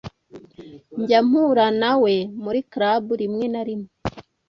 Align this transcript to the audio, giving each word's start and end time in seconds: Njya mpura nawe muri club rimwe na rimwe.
Njya 0.99 1.19
mpura 1.27 1.65
nawe 1.81 2.13
muri 2.43 2.59
club 2.71 3.03
rimwe 3.21 3.45
na 3.53 3.61
rimwe. 3.67 3.89